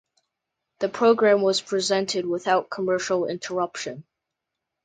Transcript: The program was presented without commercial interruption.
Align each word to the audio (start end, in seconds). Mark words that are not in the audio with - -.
The 0.79 0.89
program 0.89 1.43
was 1.43 1.61
presented 1.61 2.25
without 2.25 2.71
commercial 2.71 3.27
interruption. 3.27 4.03